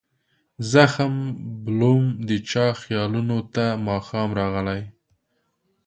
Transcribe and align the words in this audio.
زخم 0.71 1.13
بلوم 1.63 2.03
د 2.27 2.29
چا 2.49 2.65
خیالونو 2.81 3.37
ته 3.53 3.65
ماښام 3.87 4.29
راغلي 4.39 4.81